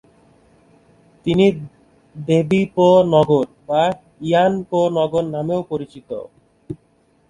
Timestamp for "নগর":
3.13-3.45, 4.97-5.23